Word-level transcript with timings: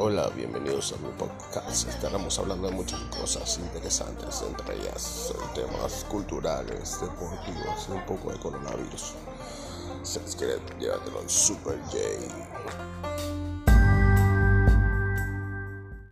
Hola, 0.00 0.30
bienvenidos 0.36 0.92
a 0.92 0.96
mi 0.98 1.12
podcast. 1.18 1.88
Estaremos 1.88 2.38
hablando 2.38 2.68
de 2.68 2.74
muchas 2.74 3.00
cosas 3.16 3.58
interesantes, 3.58 4.44
entre 4.48 4.76
ellas 4.76 5.34
eh, 5.34 5.38
temas 5.56 6.04
culturales, 6.08 7.00
deportivos 7.00 7.88
y 7.88 7.92
un 7.92 8.06
poco 8.06 8.30
de 8.30 8.38
coronavirus. 8.38 9.14
Si 10.04 10.20
les 10.20 10.36
quiere, 10.36 10.60
llévatelo 10.78 11.28
Super 11.28 11.80
J. 11.90 12.87